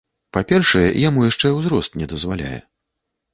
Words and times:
Па-першае, 0.35 0.85
яму 1.09 1.25
яшчэ 1.25 1.47
узрост 1.59 1.99
не 2.01 2.09
дазваляе. 2.15 2.59